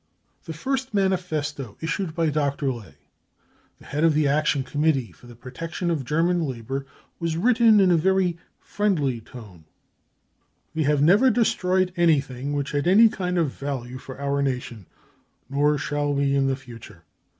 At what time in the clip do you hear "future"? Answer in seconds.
16.55-17.03